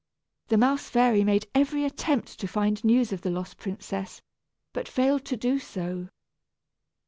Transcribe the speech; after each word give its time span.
The 0.47 0.57
mouse 0.57 0.89
fairy 0.89 1.23
made 1.23 1.47
every 1.53 1.85
attempt 1.85 2.39
to 2.39 2.47
find 2.47 2.83
news 2.83 3.13
of 3.13 3.21
the 3.21 3.29
lost 3.29 3.59
princess, 3.59 4.19
but 4.73 4.87
failed 4.87 5.23
to 5.25 5.37
do 5.37 5.59
so. 5.59 6.07